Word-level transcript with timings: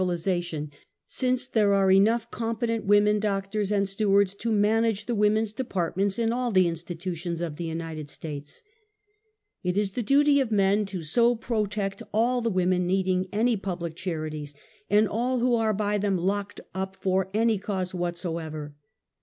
131 0.01 0.15
ilization, 0.15 0.71
since 1.05 1.45
there 1.45 1.75
are 1.75 1.91
enough 1.91 2.31
competent 2.31 2.85
women 2.85 3.19
doctors 3.19 3.71
and 3.71 3.87
stewards 3.87 4.33
to 4.33 4.51
manage 4.51 5.05
the 5.05 5.13
women's 5.13 5.53
depart 5.53 5.95
ments 5.95 6.17
in 6.17 6.33
all 6.33 6.49
the 6.49 6.67
institutions 6.67 7.39
of 7.39 7.57
the 7.57 7.65
United 7.65 8.09
States. 8.09 8.63
It 9.61 9.77
is 9.77 9.91
the 9.91 10.01
duty 10.01 10.39
of 10.41 10.51
men 10.51 10.85
to 10.87 11.03
so 11.03 11.35
protect 11.35 12.01
all 12.11 12.41
the 12.41 12.49
women 12.49 12.87
needing 12.87 13.27
any 13.31 13.55
public 13.55 13.95
charities, 13.95 14.55
and 14.89 15.07
all 15.07 15.37
who 15.37 15.53
are 15.55 15.71
by 15.71 15.99
them 15.99 16.17
locked 16.17 16.61
up 16.73 16.95
for 16.95 17.29
any 17.31 17.59
cause 17.59 17.93
whatsoever. 17.93 18.73